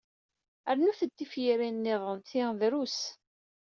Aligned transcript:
Rnut-d 0.75 1.11
tifyirin-niḍen, 1.17 2.19
ti 2.29 2.39
drus. 2.59 2.99